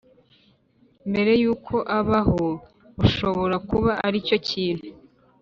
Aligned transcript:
Mbere 1.09 1.31
y 1.41 1.45
uko 1.53 1.75
abaho 1.99 2.45
bushobora 2.97 3.55
kuba 3.69 3.91
ari 4.05 4.17
cyo 4.27 4.37
kintu 4.47 4.87